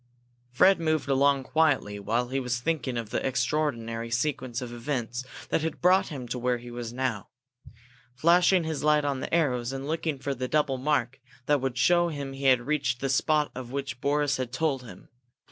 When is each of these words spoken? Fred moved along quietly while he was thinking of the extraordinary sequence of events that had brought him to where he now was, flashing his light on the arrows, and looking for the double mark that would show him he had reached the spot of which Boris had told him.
Fred 0.51 0.79
moved 0.79 1.07
along 1.09 1.43
quietly 1.43 1.99
while 1.99 2.29
he 2.29 2.39
was 2.39 2.59
thinking 2.59 2.97
of 2.97 3.11
the 3.11 3.23
extraordinary 3.23 4.09
sequence 4.09 4.59
of 4.59 4.73
events 4.73 5.23
that 5.49 5.61
had 5.61 5.79
brought 5.79 6.07
him 6.07 6.27
to 6.29 6.39
where 6.39 6.57
he 6.57 6.71
now 6.71 6.73
was, 6.73 7.77
flashing 8.15 8.63
his 8.63 8.83
light 8.83 9.05
on 9.05 9.19
the 9.19 9.31
arrows, 9.31 9.71
and 9.71 9.85
looking 9.87 10.17
for 10.17 10.33
the 10.33 10.47
double 10.47 10.79
mark 10.79 11.19
that 11.45 11.61
would 11.61 11.77
show 11.77 12.07
him 12.09 12.33
he 12.33 12.45
had 12.45 12.61
reached 12.61 12.99
the 12.99 13.09
spot 13.09 13.51
of 13.53 13.71
which 13.71 14.01
Boris 14.01 14.37
had 14.37 14.51
told 14.51 14.81
him. 14.81 15.07